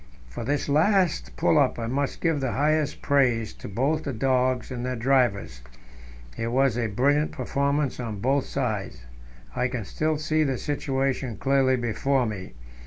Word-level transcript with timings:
For 0.29 0.43
this 0.43 0.67
last 0.67 1.37
pull 1.37 1.59
up 1.59 1.77
I 1.77 1.85
must 1.85 2.21
give 2.21 2.39
the 2.39 2.53
highest 2.53 3.03
praise 3.03 3.53
both 3.53 3.99
to 4.01 4.11
the 4.11 4.17
dogs 4.17 4.71
and 4.71 4.83
their 4.83 4.95
drivers; 4.95 5.61
it 6.35 6.47
was 6.47 6.75
a 6.75 6.87
brilliant 6.87 7.31
performance 7.33 7.99
on 7.99 8.19
both 8.19 8.47
sides. 8.47 9.03
I 9.55 9.67
can 9.67 9.85
still 9.85 10.17
see 10.17 10.43
the 10.43 10.57
situation 10.57 11.37
clearly 11.37 11.75
before 11.75 12.25
me. 12.25 12.53